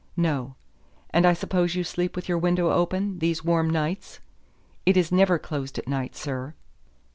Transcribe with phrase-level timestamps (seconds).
[0.17, 0.55] "No.
[1.11, 4.19] And I suppose you sleep with your window open, these warm nights."
[4.83, 6.55] "It is never closed at night, sir."